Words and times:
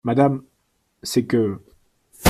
Madame, 0.03 0.43
c’est 1.03 1.25
que… 1.27 1.59